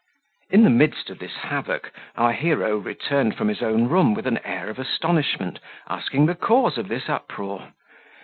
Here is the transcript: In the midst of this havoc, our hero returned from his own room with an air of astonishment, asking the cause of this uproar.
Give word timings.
In 0.49 0.63
the 0.63 0.71
midst 0.71 1.11
of 1.11 1.19
this 1.19 1.33
havoc, 1.43 1.91
our 2.17 2.33
hero 2.33 2.79
returned 2.79 3.37
from 3.37 3.49
his 3.49 3.61
own 3.61 3.87
room 3.87 4.15
with 4.15 4.25
an 4.25 4.39
air 4.43 4.67
of 4.67 4.79
astonishment, 4.79 5.59
asking 5.87 6.25
the 6.25 6.33
cause 6.33 6.79
of 6.79 6.87
this 6.87 7.07
uproar. 7.07 7.73